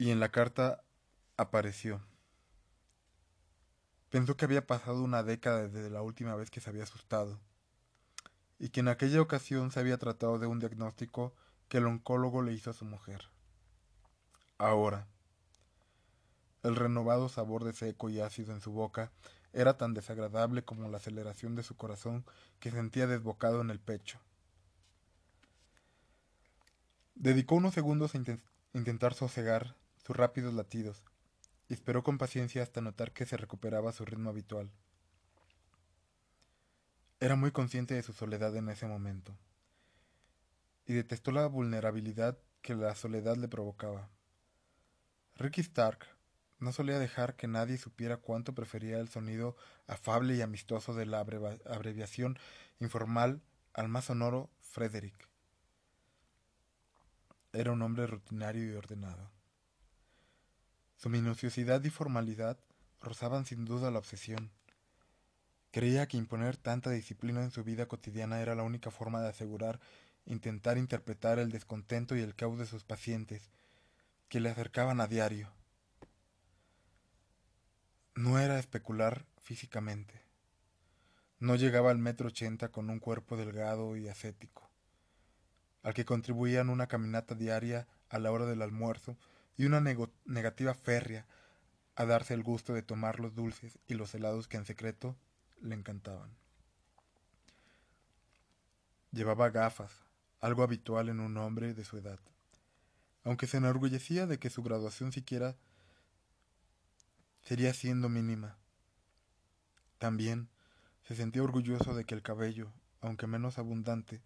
y 0.00 0.10
en 0.10 0.18
la 0.18 0.30
carta 0.30 0.82
apareció. 1.36 2.00
Pensó 4.08 4.36
que 4.36 4.46
había 4.46 4.66
pasado 4.66 5.02
una 5.02 5.22
década 5.22 5.68
desde 5.68 5.90
la 5.90 6.00
última 6.00 6.34
vez 6.36 6.50
que 6.50 6.60
se 6.60 6.70
había 6.70 6.84
asustado, 6.84 7.38
y 8.60 8.68
que 8.68 8.80
en 8.80 8.88
aquella 8.88 9.22
ocasión 9.22 9.72
se 9.72 9.80
había 9.80 9.98
tratado 9.98 10.38
de 10.38 10.46
un 10.46 10.60
diagnóstico 10.60 11.34
que 11.68 11.78
el 11.78 11.86
oncólogo 11.86 12.42
le 12.42 12.52
hizo 12.52 12.70
a 12.70 12.74
su 12.74 12.84
mujer. 12.84 13.30
Ahora, 14.58 15.06
el 16.62 16.76
renovado 16.76 17.30
sabor 17.30 17.64
de 17.64 17.72
seco 17.72 18.10
y 18.10 18.20
ácido 18.20 18.52
en 18.52 18.60
su 18.60 18.70
boca 18.70 19.10
era 19.54 19.78
tan 19.78 19.94
desagradable 19.94 20.62
como 20.62 20.88
la 20.90 20.98
aceleración 20.98 21.56
de 21.56 21.62
su 21.62 21.74
corazón 21.74 22.26
que 22.60 22.70
sentía 22.70 23.06
desbocado 23.06 23.62
en 23.62 23.70
el 23.70 23.80
pecho. 23.80 24.20
Dedicó 27.14 27.54
unos 27.54 27.72
segundos 27.72 28.14
a 28.14 28.20
intentar 28.74 29.14
sosegar 29.14 29.74
sus 30.04 30.16
rápidos 30.16 30.52
latidos, 30.52 31.02
y 31.68 31.74
esperó 31.74 32.02
con 32.02 32.18
paciencia 32.18 32.62
hasta 32.62 32.80
notar 32.80 33.12
que 33.12 33.24
se 33.24 33.36
recuperaba 33.36 33.92
su 33.92 34.04
ritmo 34.04 34.28
habitual. 34.30 34.70
Era 37.22 37.36
muy 37.36 37.52
consciente 37.52 37.92
de 37.92 38.02
su 38.02 38.14
soledad 38.14 38.56
en 38.56 38.70
ese 38.70 38.86
momento, 38.86 39.36
y 40.86 40.94
detestó 40.94 41.32
la 41.32 41.46
vulnerabilidad 41.46 42.38
que 42.62 42.74
la 42.74 42.94
soledad 42.94 43.36
le 43.36 43.46
provocaba. 43.46 44.08
Ricky 45.36 45.60
Stark 45.60 46.06
no 46.60 46.72
solía 46.72 46.98
dejar 46.98 47.36
que 47.36 47.46
nadie 47.46 47.76
supiera 47.76 48.16
cuánto 48.16 48.54
prefería 48.54 48.98
el 48.98 49.10
sonido 49.10 49.54
afable 49.86 50.34
y 50.34 50.40
amistoso 50.40 50.94
de 50.94 51.04
la 51.04 51.20
abreviación 51.20 52.38
informal 52.78 53.42
al 53.74 53.88
más 53.88 54.06
sonoro 54.06 54.48
Frederick. 54.60 55.28
Era 57.52 57.72
un 57.72 57.82
hombre 57.82 58.06
rutinario 58.06 58.64
y 58.72 58.76
ordenado. 58.76 59.30
Su 60.96 61.10
minuciosidad 61.10 61.84
y 61.84 61.90
formalidad 61.90 62.58
rozaban 63.02 63.44
sin 63.44 63.66
duda 63.66 63.90
la 63.90 63.98
obsesión. 63.98 64.50
Creía 65.70 66.08
que 66.08 66.16
imponer 66.16 66.56
tanta 66.56 66.90
disciplina 66.90 67.42
en 67.42 67.50
su 67.50 67.62
vida 67.62 67.86
cotidiana 67.86 68.40
era 68.40 68.54
la 68.54 68.64
única 68.64 68.90
forma 68.90 69.20
de 69.20 69.28
asegurar 69.28 69.80
intentar 70.26 70.78
interpretar 70.78 71.38
el 71.38 71.50
descontento 71.50 72.16
y 72.16 72.20
el 72.20 72.34
caos 72.34 72.58
de 72.58 72.66
sus 72.66 72.84
pacientes, 72.84 73.50
que 74.28 74.40
le 74.40 74.50
acercaban 74.50 75.00
a 75.00 75.06
diario. 75.06 75.50
No 78.14 78.38
era 78.38 78.58
especular 78.58 79.26
físicamente. 79.42 80.22
No 81.38 81.56
llegaba 81.56 81.90
al 81.90 81.98
metro 81.98 82.28
ochenta 82.28 82.68
con 82.68 82.90
un 82.90 83.00
cuerpo 83.00 83.36
delgado 83.36 83.96
y 83.96 84.08
ascético, 84.08 84.70
al 85.82 85.94
que 85.94 86.04
contribuían 86.04 86.68
una 86.68 86.86
caminata 86.86 87.34
diaria 87.34 87.86
a 88.08 88.18
la 88.18 88.30
hora 88.30 88.44
del 88.44 88.62
almuerzo 88.62 89.16
y 89.56 89.64
una 89.64 89.80
negativa 89.80 90.74
férrea 90.74 91.26
a 91.96 92.04
darse 92.04 92.34
el 92.34 92.42
gusto 92.42 92.72
de 92.72 92.82
tomar 92.82 93.20
los 93.20 93.34
dulces 93.34 93.78
y 93.88 93.94
los 93.94 94.14
helados 94.14 94.48
que 94.48 94.58
en 94.58 94.66
secreto 94.66 95.16
le 95.60 95.74
encantaban. 95.74 96.30
Llevaba 99.12 99.50
gafas, 99.50 99.92
algo 100.40 100.62
habitual 100.62 101.08
en 101.08 101.20
un 101.20 101.36
hombre 101.36 101.74
de 101.74 101.84
su 101.84 101.96
edad, 101.98 102.18
aunque 103.24 103.46
se 103.46 103.56
enorgullecía 103.56 104.26
de 104.26 104.38
que 104.38 104.50
su 104.50 104.62
graduación 104.62 105.12
siquiera 105.12 105.56
sería 107.42 107.74
siendo 107.74 108.08
mínima. 108.08 108.56
También 109.98 110.48
se 111.02 111.14
sentía 111.14 111.42
orgulloso 111.42 111.94
de 111.94 112.04
que 112.04 112.14
el 112.14 112.22
cabello, 112.22 112.72
aunque 113.00 113.26
menos 113.26 113.58
abundante, 113.58 114.22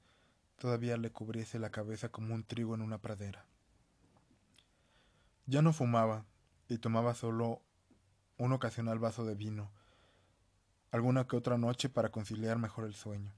todavía 0.58 0.96
le 0.96 1.10
cubriese 1.10 1.58
la 1.58 1.70
cabeza 1.70 2.10
como 2.10 2.34
un 2.34 2.44
trigo 2.44 2.74
en 2.74 2.82
una 2.82 2.98
pradera. 2.98 3.46
Ya 5.46 5.62
no 5.62 5.72
fumaba 5.72 6.24
y 6.68 6.78
tomaba 6.78 7.14
solo 7.14 7.62
un 8.38 8.52
ocasional 8.52 8.98
vaso 8.98 9.24
de 9.24 9.34
vino, 9.34 9.70
alguna 10.94 11.26
que 11.26 11.36
otra 11.36 11.58
noche 11.58 11.88
para 11.88 12.10
conciliar 12.10 12.58
mejor 12.58 12.84
el 12.84 12.94
sueño. 12.94 13.32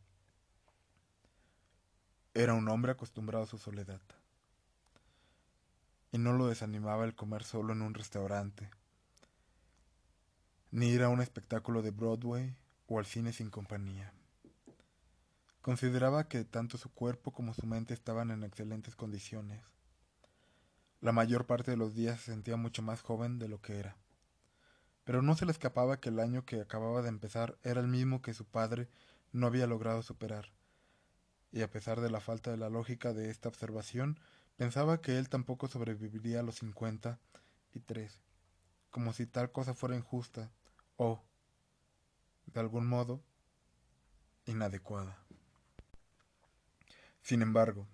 Era 2.35 2.53
un 2.55 2.69
hombre 2.69 2.93
acostumbrado 2.93 3.45
a 3.45 3.47
su 3.47 3.57
soledad. 3.57 4.01
Y 6.13 6.19
no 6.19 6.33
lo 6.33 6.49
desanimaba 6.49 7.05
el 7.05 7.15
comer 7.15 7.45
solo 7.45 7.73
en 7.73 7.83
un 7.83 7.95
restaurante, 7.95 8.69
ni 10.71 10.89
ir 10.89 11.03
a 11.03 11.09
un 11.09 11.21
espectáculo 11.21 11.81
de 11.81 11.91
Broadway 11.93 12.55
o 12.89 12.99
al 12.99 13.07
cine 13.07 13.33
sin 13.33 13.49
compañía. 13.49 14.13
Consideraba 15.63 16.29
que 16.29 16.45
tanto 16.45 16.77
su 16.77 16.91
cuerpo 16.91 17.33
como 17.33 17.55
su 17.55 17.67
mente 17.67 17.95
estaban 17.95 18.31
en 18.31 18.45
excelentes 18.45 18.95
condiciones 18.97 19.61
la 21.01 21.13
mayor 21.13 21.47
parte 21.47 21.71
de 21.71 21.77
los 21.77 21.95
días 21.95 22.21
se 22.21 22.33
sentía 22.33 22.57
mucho 22.57 22.83
más 22.83 23.03
joven 23.03 23.39
de 23.39 23.49
lo 23.49 23.61
que 23.61 23.79
era. 23.79 23.97
Pero 25.07 25.23
no 25.23 25.37
se 25.37 25.47
le 25.47 25.53
escapaba 25.53 26.01
que 26.01 26.09
el 26.09 26.19
año 26.19 26.45
que 26.45 26.61
acababa 26.61 27.01
de 27.01 27.09
empezar 27.09 27.57
era 27.63 27.81
el 27.81 27.87
mismo 27.87 28.23
que 28.23 28.35
su 28.35 28.45
padre 28.45 28.89
no 29.31 29.47
había 29.47 29.69
logrado 29.69 30.03
superar. 30.03 30.51
Y 31.53 31.63
a 31.63 31.71
pesar 31.71 32.01
de 32.01 32.11
la 32.11 32.19
falta 32.19 32.51
de 32.51 32.57
la 32.57 32.71
lógica 32.71 33.13
de 33.13 33.31
esta 33.31 33.49
observación, 33.49 34.19
pensaba 34.57 35.01
que 35.01 35.17
él 35.17 35.29
tampoco 35.29 35.69
sobreviviría 35.69 36.41
a 36.41 36.43
los 36.43 36.57
cincuenta 36.57 37.21
y 37.73 37.79
tres, 37.79 38.21
como 38.91 39.13
si 39.13 39.27
tal 39.27 39.53
cosa 39.53 39.75
fuera 39.75 39.95
injusta 39.95 40.51
o, 40.97 41.23
de 42.47 42.59
algún 42.59 42.89
modo, 42.89 43.23
inadecuada. 44.45 45.19
Sin 47.23 47.43
embargo, 47.43 47.87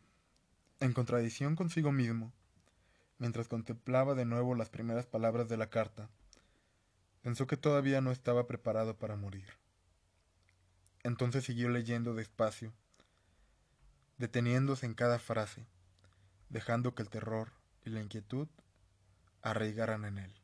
en 0.81 0.95
contradicción 0.95 1.57
consigo 1.57 1.93
mismo, 1.93 2.33
mientras 3.19 3.49
contemplaba 3.49 4.15
de 4.15 4.25
nuevo 4.25 4.55
las 4.55 4.71
primeras 4.71 5.05
palabras 5.05 5.51
de 5.51 5.59
la 5.59 5.69
carta, 5.69 6.09
pensó 7.23 7.47
que 7.47 7.57
todavía 7.57 8.01
no 8.01 8.11
estaba 8.11 8.47
preparado 8.47 8.97
para 8.97 9.17
morir. 9.17 9.47
Entonces 11.03 11.45
siguió 11.45 11.69
leyendo 11.69 12.15
despacio, 12.15 12.73
deteniéndose 14.19 14.87
en 14.87 14.95
cada 14.95 15.19
frase, 15.19 15.67
dejando 16.49 16.95
que 16.95 17.03
el 17.03 17.11
terror 17.11 17.53
y 17.85 17.91
la 17.91 18.01
inquietud 18.01 18.49
arraigaran 19.41 20.05
en 20.05 20.19
él. 20.19 20.35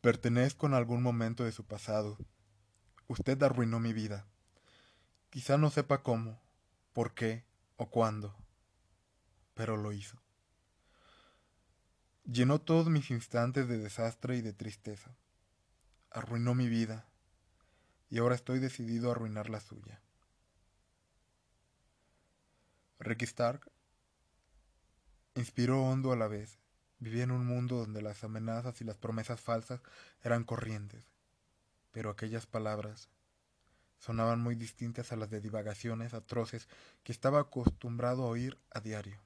Pertenezco 0.00 0.66
en 0.66 0.74
algún 0.74 1.02
momento 1.02 1.44
de 1.44 1.52
su 1.52 1.64
pasado. 1.64 2.18
Usted 3.08 3.40
arruinó 3.42 3.78
mi 3.80 3.92
vida. 3.92 4.26
Quizá 5.30 5.56
no 5.56 5.70
sepa 5.70 6.02
cómo, 6.02 6.40
por 6.92 7.14
qué 7.14 7.44
o 7.76 7.88
cuándo 7.88 8.36
pero 9.54 9.76
lo 9.76 9.92
hizo. 9.92 10.21
Llenó 12.24 12.60
todos 12.60 12.88
mis 12.88 13.10
instantes 13.10 13.66
de 13.68 13.78
desastre 13.78 14.36
y 14.36 14.42
de 14.42 14.52
tristeza. 14.52 15.16
Arruinó 16.10 16.54
mi 16.54 16.68
vida 16.68 17.06
y 18.10 18.18
ahora 18.18 18.34
estoy 18.34 18.60
decidido 18.60 19.08
a 19.08 19.12
arruinar 19.12 19.50
la 19.50 19.60
suya. 19.60 20.00
Ricky 23.00 23.24
Stark 23.24 23.70
inspiró 25.34 25.82
hondo 25.82 26.12
a 26.12 26.16
la 26.16 26.28
vez. 26.28 26.58
Vivía 27.00 27.24
en 27.24 27.32
un 27.32 27.44
mundo 27.44 27.78
donde 27.78 28.00
las 28.00 28.22
amenazas 28.22 28.80
y 28.80 28.84
las 28.84 28.96
promesas 28.96 29.40
falsas 29.40 29.80
eran 30.22 30.44
corrientes, 30.44 31.10
pero 31.90 32.10
aquellas 32.10 32.46
palabras 32.46 33.08
sonaban 33.98 34.40
muy 34.40 34.54
distintas 34.54 35.10
a 35.10 35.16
las 35.16 35.30
de 35.30 35.40
divagaciones 35.40 36.14
atroces 36.14 36.68
que 37.02 37.10
estaba 37.10 37.40
acostumbrado 37.40 38.22
a 38.22 38.28
oír 38.28 38.56
a 38.70 38.80
diario. 38.80 39.18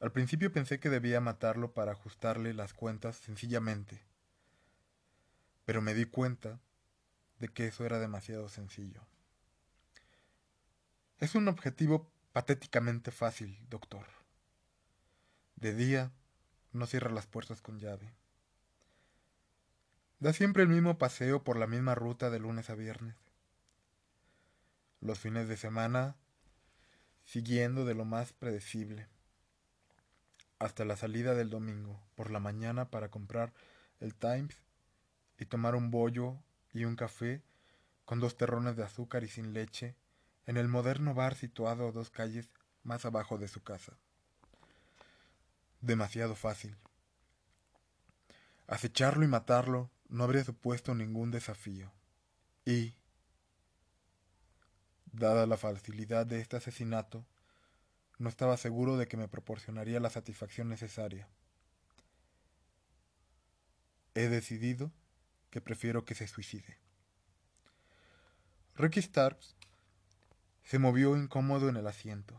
Al 0.00 0.12
principio 0.12 0.50
pensé 0.50 0.80
que 0.80 0.88
debía 0.88 1.20
matarlo 1.20 1.74
para 1.74 1.92
ajustarle 1.92 2.54
las 2.54 2.72
cuentas 2.72 3.16
sencillamente, 3.16 4.00
pero 5.66 5.82
me 5.82 5.92
di 5.92 6.06
cuenta 6.06 6.58
de 7.38 7.48
que 7.48 7.66
eso 7.66 7.84
era 7.84 7.98
demasiado 7.98 8.48
sencillo. 8.48 9.06
Es 11.18 11.34
un 11.34 11.48
objetivo 11.48 12.10
patéticamente 12.32 13.10
fácil, 13.10 13.58
doctor. 13.68 14.06
De 15.56 15.74
día, 15.74 16.10
no 16.72 16.86
cierra 16.86 17.10
las 17.10 17.26
puertas 17.26 17.60
con 17.60 17.78
llave. 17.78 18.10
Da 20.18 20.32
siempre 20.32 20.62
el 20.62 20.70
mismo 20.70 20.96
paseo 20.96 21.44
por 21.44 21.58
la 21.58 21.66
misma 21.66 21.94
ruta 21.94 22.30
de 22.30 22.38
lunes 22.38 22.70
a 22.70 22.74
viernes. 22.74 23.16
Los 25.02 25.18
fines 25.18 25.46
de 25.46 25.58
semana, 25.58 26.16
siguiendo 27.26 27.84
de 27.84 27.94
lo 27.94 28.06
más 28.06 28.32
predecible, 28.32 29.08
hasta 30.60 30.84
la 30.84 30.96
salida 30.96 31.34
del 31.34 31.50
domingo 31.50 31.98
por 32.14 32.30
la 32.30 32.38
mañana 32.38 32.90
para 32.90 33.10
comprar 33.10 33.52
el 33.98 34.14
Times 34.14 34.56
y 35.38 35.46
tomar 35.46 35.74
un 35.74 35.90
bollo 35.90 36.36
y 36.72 36.84
un 36.84 36.96
café 36.96 37.42
con 38.04 38.20
dos 38.20 38.36
terrones 38.36 38.76
de 38.76 38.84
azúcar 38.84 39.24
y 39.24 39.28
sin 39.28 39.54
leche 39.54 39.96
en 40.46 40.58
el 40.58 40.68
moderno 40.68 41.14
bar 41.14 41.34
situado 41.34 41.88
a 41.88 41.92
dos 41.92 42.10
calles 42.10 42.50
más 42.84 43.06
abajo 43.06 43.38
de 43.38 43.48
su 43.48 43.62
casa. 43.62 43.94
Demasiado 45.80 46.36
fácil. 46.36 46.76
Acecharlo 48.66 49.24
y 49.24 49.28
matarlo 49.28 49.90
no 50.08 50.24
habría 50.24 50.44
supuesto 50.44 50.94
ningún 50.94 51.30
desafío. 51.30 51.90
Y, 52.66 52.94
dada 55.12 55.46
la 55.46 55.56
facilidad 55.56 56.26
de 56.26 56.40
este 56.40 56.56
asesinato, 56.56 57.24
no 58.20 58.28
estaba 58.28 58.58
seguro 58.58 58.98
de 58.98 59.08
que 59.08 59.16
me 59.16 59.28
proporcionaría 59.28 59.98
la 59.98 60.10
satisfacción 60.10 60.68
necesaria. 60.68 61.26
He 64.14 64.28
decidido 64.28 64.92
que 65.48 65.62
prefiero 65.62 66.04
que 66.04 66.14
se 66.14 66.28
suicide. 66.28 66.76
Ricky 68.76 69.00
Starks 69.00 69.56
se 70.62 70.78
movió 70.78 71.16
incómodo 71.16 71.70
en 71.70 71.76
el 71.76 71.86
asiento. 71.86 72.38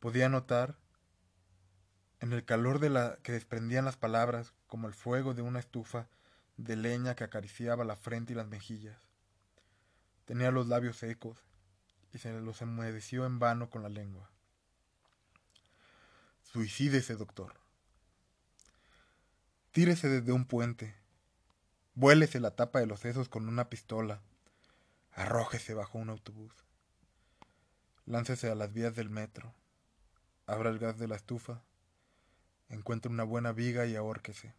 Podía 0.00 0.28
notar 0.28 0.76
en 2.18 2.32
el 2.32 2.44
calor 2.44 2.80
de 2.80 2.90
la 2.90 3.18
que 3.22 3.30
desprendían 3.30 3.84
las 3.84 3.96
palabras 3.96 4.52
como 4.66 4.88
el 4.88 4.94
fuego 4.94 5.32
de 5.34 5.42
una 5.42 5.60
estufa 5.60 6.08
de 6.56 6.74
leña 6.74 7.14
que 7.14 7.22
acariciaba 7.22 7.84
la 7.84 7.94
frente 7.94 8.32
y 8.32 8.36
las 8.36 8.48
mejillas. 8.48 8.98
Tenía 10.24 10.50
los 10.50 10.66
labios 10.66 10.96
secos 10.96 11.44
y 12.12 12.18
se 12.18 12.32
los 12.32 12.62
enmudeció 12.62 13.26
en 13.26 13.38
vano 13.38 13.70
con 13.70 13.82
la 13.82 13.88
lengua. 13.88 14.30
Suicídese, 16.42 17.16
doctor. 17.16 17.54
Tírese 19.72 20.08
desde 20.08 20.32
un 20.32 20.46
puente. 20.46 20.94
Vuélese 21.94 22.40
la 22.40 22.56
tapa 22.56 22.80
de 22.80 22.86
los 22.86 23.00
sesos 23.00 23.28
con 23.28 23.48
una 23.48 23.68
pistola 23.68 24.20
Arrójese 25.18 25.74
bajo 25.74 25.98
un 25.98 26.10
autobús. 26.10 26.52
Láncese 28.06 28.52
a 28.52 28.54
las 28.54 28.72
vías 28.72 28.94
del 28.94 29.10
metro. 29.10 29.52
Abra 30.46 30.70
el 30.70 30.78
gas 30.78 30.96
de 30.96 31.08
la 31.08 31.16
estufa. 31.16 31.60
Encuentre 32.68 33.10
una 33.10 33.24
buena 33.24 33.50
viga 33.50 33.84
y 33.86 33.96
ahórquese. 33.96 34.54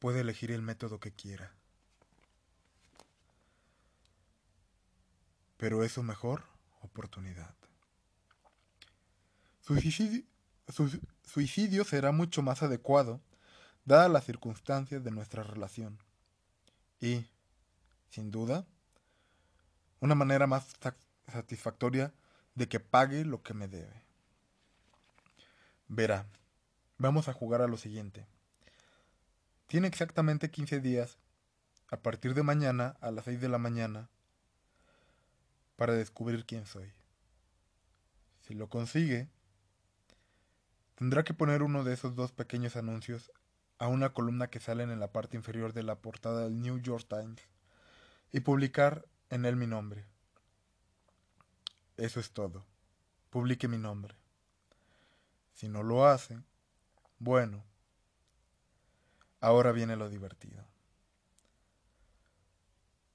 Puede 0.00 0.22
elegir 0.22 0.50
el 0.50 0.60
método 0.60 0.98
que 0.98 1.12
quiera. 1.12 1.54
Pero 5.56 5.82
es 5.84 5.92
su 5.92 6.02
mejor 6.02 6.44
oportunidad. 6.80 7.54
Suicidio, 9.60 10.22
su 10.68 11.00
suicidio 11.24 11.84
será 11.84 12.12
mucho 12.12 12.42
más 12.42 12.62
adecuado 12.62 13.20
dadas 13.84 14.10
las 14.10 14.24
circunstancias 14.24 15.02
de 15.02 15.10
nuestra 15.10 15.42
relación. 15.42 15.98
Y, 17.00 17.26
sin 18.10 18.30
duda, 18.30 18.66
una 20.00 20.14
manera 20.14 20.46
más 20.46 20.74
satisfactoria 21.32 22.12
de 22.54 22.68
que 22.68 22.80
pague 22.80 23.24
lo 23.24 23.42
que 23.42 23.54
me 23.54 23.68
debe. 23.68 24.02
Verá, 25.88 26.26
vamos 26.98 27.28
a 27.28 27.32
jugar 27.32 27.62
a 27.62 27.68
lo 27.68 27.76
siguiente. 27.76 28.26
Tiene 29.68 29.88
exactamente 29.88 30.50
15 30.50 30.80
días, 30.80 31.18
a 31.88 31.98
partir 31.98 32.34
de 32.34 32.42
mañana 32.42 32.96
a 33.00 33.10
las 33.10 33.24
6 33.24 33.40
de 33.40 33.48
la 33.48 33.58
mañana, 33.58 34.08
para 35.76 35.94
descubrir 35.94 36.44
quién 36.46 36.66
soy. 36.66 36.92
Si 38.40 38.54
lo 38.54 38.68
consigue, 38.68 39.28
tendrá 40.94 41.24
que 41.24 41.34
poner 41.34 41.62
uno 41.62 41.84
de 41.84 41.94
esos 41.94 42.16
dos 42.16 42.32
pequeños 42.32 42.76
anuncios 42.76 43.30
a 43.78 43.88
una 43.88 44.12
columna 44.12 44.48
que 44.48 44.60
salen 44.60 44.90
en 44.90 45.00
la 45.00 45.12
parte 45.12 45.36
inferior 45.36 45.72
de 45.72 45.82
la 45.82 45.96
portada 45.96 46.44
del 46.44 46.60
New 46.60 46.78
York 46.78 47.06
Times 47.08 47.42
y 48.32 48.40
publicar 48.40 49.06
en 49.30 49.44
él 49.44 49.56
mi 49.56 49.66
nombre. 49.66 50.06
Eso 51.96 52.20
es 52.20 52.30
todo. 52.30 52.64
Publique 53.30 53.68
mi 53.68 53.78
nombre. 53.78 54.14
Si 55.52 55.68
no 55.68 55.82
lo 55.82 56.06
hace, 56.06 56.38
bueno, 57.18 57.64
ahora 59.40 59.72
viene 59.72 59.96
lo 59.96 60.08
divertido. 60.08 60.64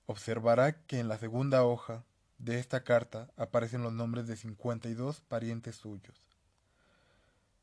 Observará 0.08 0.84
que 0.86 1.00
en 1.00 1.08
la 1.08 1.18
segunda 1.18 1.64
hoja 1.64 2.04
de 2.44 2.60
esta 2.60 2.84
carta 2.84 3.30
aparecen 3.38 3.84
los 3.84 3.94
nombres 3.94 4.28
de 4.28 4.36
52 4.36 5.22
parientes 5.22 5.76
suyos. 5.76 6.28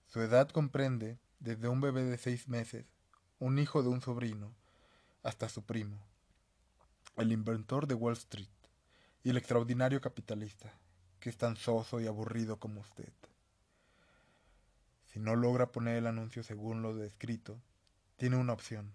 Su 0.07 0.21
edad 0.21 0.49
comprende 0.49 1.19
desde 1.41 1.69
un 1.69 1.81
bebé 1.81 2.05
de 2.05 2.19
seis 2.19 2.49
meses, 2.49 2.87
un 3.39 3.59
hijo 3.59 3.83
de 3.83 3.89
un 3.89 4.01
sobrino, 4.01 4.53
hasta 5.23 5.49
su 5.49 5.63
primo 5.63 5.99
el 7.19 7.33
inventor 7.33 7.89
de 7.89 7.95
Wall 7.95 8.15
Street 8.15 8.47
y 9.25 9.31
el 9.31 9.37
extraordinario 9.37 10.01
capitalista, 10.01 10.73
que 11.19 11.31
es 11.31 11.37
tan 11.37 11.57
soso 11.57 12.01
y 12.01 12.07
aburrido 12.07 12.59
como 12.59 12.81
usted. 12.81 13.13
Si 15.07 15.19
no 15.19 15.35
logra 15.35 15.73
poner 15.73 15.97
el 15.97 16.07
anuncio 16.07 16.45
según 16.45 16.81
lo 16.81 16.95
descrito, 16.95 17.61
tiene 18.17 18.37
una 18.37 18.53
opción. 18.53 18.93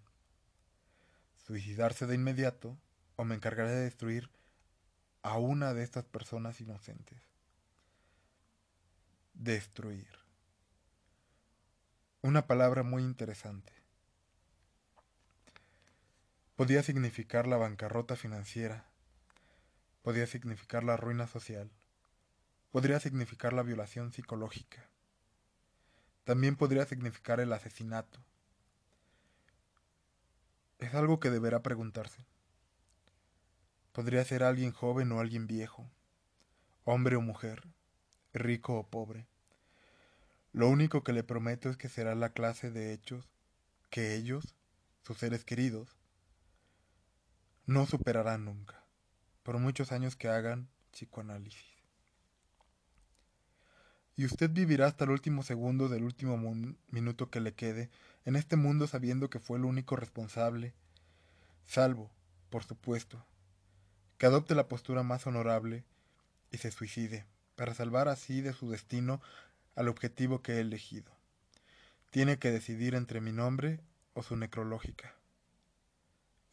Suicidarse 1.46 2.06
de 2.06 2.16
inmediato 2.16 2.78
o 3.18 3.26
me 3.26 3.36
encargaré 3.36 3.72
de 3.72 3.84
destruir 3.84 4.30
a 5.24 5.38
una 5.38 5.74
de 5.74 5.84
estas 5.84 6.06
personas 6.06 6.62
inocentes. 6.62 7.18
Destruir. 9.34 10.08
Una 12.22 12.46
palabra 12.46 12.84
muy 12.84 13.04
interesante 13.04 13.74
podía 16.56 16.84
significar 16.84 17.48
la 17.48 17.58
bancarrota 17.58 18.16
financiera, 18.16 18.86
podía 20.04 20.28
significar 20.28 20.84
la 20.84 20.98
ruina 20.98 21.26
social, 21.28 21.72
podría 22.72 23.00
significar 23.00 23.54
la 23.54 23.64
violación 23.64 24.14
psicológica, 24.14 24.88
también 26.26 26.56
podría 26.56 26.86
significar 26.86 27.40
el 27.40 27.52
asesinato. 27.52 28.20
Es 30.80 30.94
algo 30.94 31.20
que 31.20 31.32
deberá 31.32 31.64
preguntarse. 31.64 32.24
Podría 33.94 34.26
ser 34.26 34.42
alguien 34.42 34.72
joven 34.72 35.12
o 35.12 35.20
alguien 35.20 35.46
viejo, 35.46 35.88
hombre 36.84 37.16
o 37.16 37.22
mujer, 37.22 37.64
rico 38.34 38.74
o 38.74 38.88
pobre. 38.88 39.28
Lo 40.52 40.68
único 40.68 41.04
que 41.04 41.14
le 41.14 41.24
prometo 41.24 41.70
es 41.70 41.78
que 41.78 41.90
será 41.90 42.16
la 42.16 42.30
clase 42.30 42.72
de 42.72 42.92
hechos 42.92 43.30
que 43.92 44.16
ellos, 44.16 44.56
sus 45.04 45.20
seres 45.20 45.46
queridos, 45.46 45.96
no 47.68 47.86
superarán 47.86 48.46
nunca, 48.46 48.84
por 49.44 49.60
muchos 49.60 49.92
años 49.92 50.16
que 50.16 50.28
hagan 50.28 50.70
psicoanálisis. 50.92 51.64
Y 54.16 54.26
usted 54.26 54.50
vivirá 54.50 54.88
hasta 54.88 55.04
el 55.04 55.12
último 55.12 55.44
segundo 55.44 55.88
del 55.88 56.04
último 56.04 56.36
minuto 56.90 57.30
que 57.30 57.42
le 57.42 57.54
quede 57.54 57.92
en 58.26 58.38
este 58.38 58.56
mundo 58.56 58.88
sabiendo 58.88 59.30
que 59.30 59.40
fue 59.40 59.60
el 59.60 59.66
único 59.66 59.96
responsable, 59.96 60.74
salvo, 61.68 62.10
por 62.50 62.64
supuesto, 62.64 63.24
que 64.18 64.26
adopte 64.26 64.56
la 64.56 64.68
postura 64.68 65.04
más 65.04 65.28
honorable 65.28 65.84
y 66.52 66.58
se 66.58 66.72
suicide 66.72 67.26
para 67.56 67.74
salvar 67.74 68.08
así 68.08 68.42
de 68.42 68.54
su 68.54 68.70
destino 68.70 69.22
al 69.76 69.88
objetivo 69.88 70.42
que 70.42 70.54
he 70.54 70.60
elegido. 70.60 71.12
Tiene 72.10 72.38
que 72.38 72.52
decidir 72.52 72.96
entre 72.96 73.22
mi 73.22 73.32
nombre 73.32 73.80
o 74.14 74.24
su 74.24 74.36
necrológica. 74.36 75.16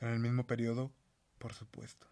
En 0.00 0.08
el 0.08 0.18
mismo 0.18 0.46
periodo, 0.46 0.90
por 1.38 1.52
supuesto. 1.52 2.06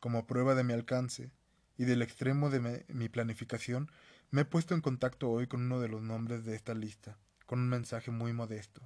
Como 0.00 0.26
prueba 0.26 0.54
de 0.54 0.64
mi 0.64 0.72
alcance 0.72 1.30
y 1.76 1.84
del 1.84 2.02
extremo 2.02 2.50
de 2.50 2.84
mi 2.88 3.08
planificación, 3.08 3.90
me 4.30 4.42
he 4.42 4.44
puesto 4.44 4.74
en 4.74 4.80
contacto 4.80 5.30
hoy 5.30 5.46
con 5.46 5.62
uno 5.62 5.80
de 5.80 5.88
los 5.88 6.02
nombres 6.02 6.44
de 6.44 6.54
esta 6.54 6.74
lista, 6.74 7.18
con 7.46 7.60
un 7.60 7.68
mensaje 7.68 8.10
muy 8.10 8.32
modesto. 8.32 8.82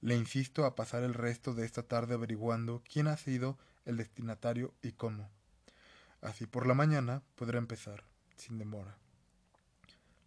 Le 0.00 0.14
insisto 0.14 0.64
a 0.64 0.76
pasar 0.76 1.02
el 1.02 1.14
resto 1.14 1.54
de 1.54 1.64
esta 1.64 1.82
tarde 1.82 2.14
averiguando 2.14 2.82
quién 2.90 3.08
ha 3.08 3.16
sido 3.16 3.58
el 3.86 3.96
destinatario 3.96 4.74
y 4.82 4.92
cómo. 4.92 5.30
Así 6.20 6.46
por 6.46 6.66
la 6.66 6.74
mañana 6.74 7.22
podrá 7.36 7.58
empezar, 7.58 8.04
sin 8.36 8.58
demora, 8.58 8.98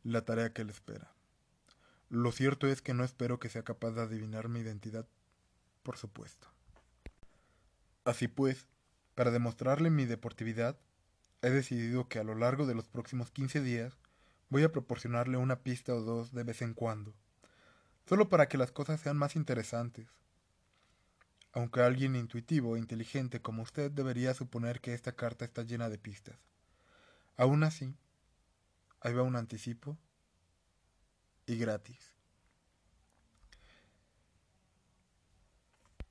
la 0.04 0.26
tarea 0.26 0.54
que 0.54 0.64
le 0.64 0.72
espera. 0.72 1.12
Lo 2.10 2.32
cierto 2.32 2.66
es 2.68 2.82
que 2.82 2.96
no 2.96 3.04
espero 3.04 3.40
que 3.40 3.50
sea 3.50 3.64
capaz 3.64 3.92
de 3.92 4.02
adivinar 4.02 4.50
mi 4.50 4.62
identidad, 4.62 5.08
por 5.84 5.98
supuesto. 5.98 6.48
Así 8.06 8.28
pues, 8.28 8.66
para 9.14 9.30
demostrarle 9.30 9.92
mi 9.92 10.06
deportividad, 10.06 10.80
he 11.42 11.50
decidido 11.50 12.08
que 12.08 12.20
a 12.20 12.24
lo 12.24 12.36
largo 12.36 12.66
de 12.66 12.74
los 12.74 12.88
próximos 12.88 13.30
15 13.32 13.62
días 13.62 13.98
voy 14.50 14.64
a 14.64 14.72
proporcionarle 14.72 15.38
una 15.38 15.60
pista 15.60 15.94
o 15.94 16.02
dos 16.02 16.34
de 16.34 16.44
vez 16.44 16.62
en 16.62 16.74
cuando, 16.74 17.14
solo 18.08 18.30
para 18.30 18.48
que 18.48 18.58
las 18.58 18.72
cosas 18.72 19.00
sean 19.00 19.18
más 19.18 19.36
interesantes. 19.36 20.08
Aunque 21.52 21.82
alguien 21.82 22.16
intuitivo 22.16 22.76
e 22.76 22.80
inteligente 22.80 23.42
como 23.42 23.64
usted 23.64 23.92
debería 23.92 24.34
suponer 24.34 24.82
que 24.82 24.94
esta 24.94 25.14
carta 25.14 25.46
está 25.46 25.64
llena 25.64 25.90
de 25.90 25.98
pistas. 25.98 26.38
Aún 27.38 27.64
así, 27.64 27.96
ahí 29.02 29.14
va 29.14 29.24
un 29.24 29.36
anticipo 29.36 29.98
y 31.48 31.58
gratis. 31.58 32.19